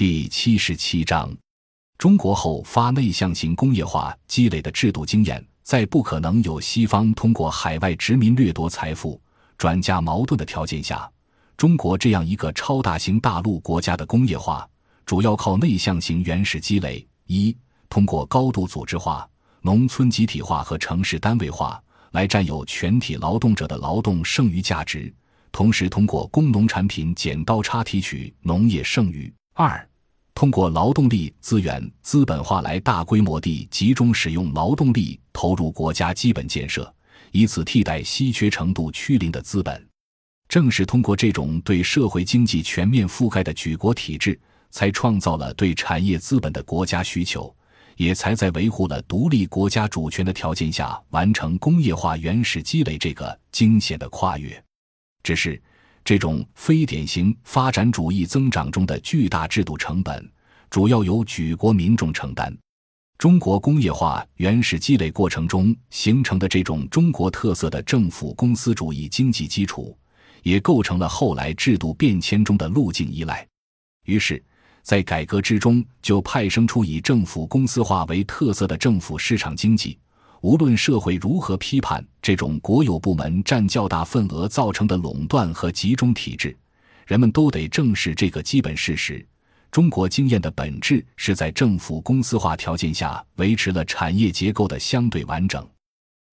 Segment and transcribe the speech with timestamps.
[0.00, 1.30] 第七十七章：
[1.98, 9.20] 中国后发内向型工业化积累的制度经验，在不可能有西方通过海外殖民掠夺财富、
[9.58, 11.06] 转嫁矛盾的条件下，
[11.54, 14.66] 中国这样一个超大型大陆国家的工业化，
[15.04, 17.54] 主要靠内向型原始积累：一、
[17.90, 19.28] 通过高度组织化、
[19.60, 21.78] 农村集体化和城市单位化
[22.12, 25.14] 来占有全体劳动者的劳动剩余价值，
[25.52, 29.86] 同时通过工农产品剪刀差提取农业剩余；二、
[30.40, 36.90] 通过劳动力资源资本化来大规模地集中使用劳动力投入国家基本建设，
[37.30, 39.86] 以此替代稀缺程度趋零的资本。
[40.48, 44.40] 正是通过这种对社会经济全面覆盖的举国体制，
[44.70, 47.54] 才创造了对产业资本的国家需求，
[47.96, 54.64] 也才在维护了独立国家主权的条件下，完成工业化原始积累这个惊险的跨越。
[55.22, 55.62] 只是。
[56.04, 60.28] 这种非典型发展主义增长中的巨大制度成本，
[60.68, 62.56] 主要由举国民众承担。
[63.18, 69.94] 中国工业化原始积累过程中形成的这种中国特色的政府公司主义经济基础，
[70.42, 73.46] 也构成了后来制度变迁中的路径依赖。
[74.06, 74.42] 于是，
[74.82, 79.98] 在改革之中就派生出以政府公司化为特色的政府市场经济。
[80.42, 86.56] 无论社会如何批判这种国有部门占较大份额造成的垄断和集中体制，
[87.06, 89.26] 人们都得正视这个基本事实：
[89.70, 95.66] 中国经验的本质是在政府公司化条件下维持了产业结构的相对完整。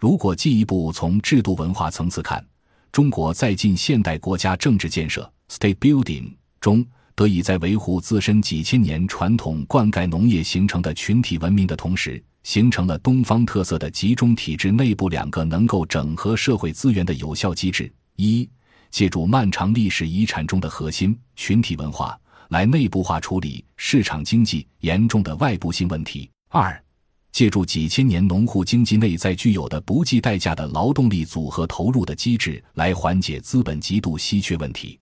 [0.00, 2.44] 如果进一步从制度文化层次看，
[2.90, 6.84] 中国在近现代国家政治建设 （state building） 中，
[7.22, 12.20] 得以在维护自身几千年传统灌溉农业形成的群体文明的同时。
[12.42, 18.50] 形成了东方特色的集中体制内部两个能够整合社会资源的有效机制：一、
[18.90, 26.84] 借助漫长历史遗产中的核心群体文化来内部化处理市场经济严重的外部性问题；二、
[27.30, 34.98] 借助几千年农户经济内在具有的不计代价的劳动力组合投入的机制来缓解资本极度稀缺问题。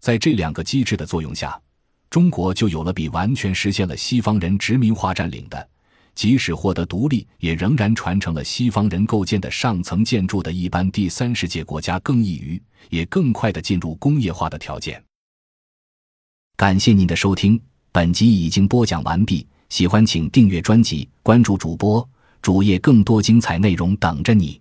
[0.00, 1.60] 在这两个机制的作用下，
[2.10, 5.68] 中国就有了比完全实现了西方人殖民化占领的。
[6.14, 15.02] 即使获得独立，也仍然传承了西方人构建的上层建筑的一般第三世界国家更易于，也更快的进入工业化的条件。
[16.56, 17.60] 感谢您的收听，
[17.92, 19.46] 本集已经播讲完毕。
[19.68, 22.08] 喜欢请订阅专辑，关注主播
[22.40, 24.58] 主页，更多精彩内容等着你。